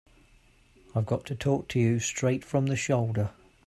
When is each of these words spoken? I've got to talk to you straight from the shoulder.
I've 0.95 1.05
got 1.05 1.25
to 1.27 1.35
talk 1.35 1.67
to 1.67 1.79
you 1.79 1.99
straight 1.99 2.43
from 2.43 2.65
the 2.65 2.75
shoulder. 2.75 3.33